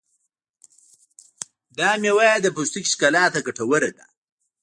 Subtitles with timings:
[1.77, 4.05] دا مېوه د پوستکي ښکلا ته ګټوره ده.